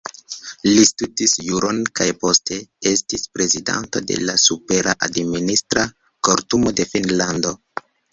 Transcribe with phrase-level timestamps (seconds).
[0.67, 2.57] Li studis juron kaj poste
[2.91, 5.85] estis prezidanto de la Supera Administra
[6.29, 7.53] Kortumo de Finnlando.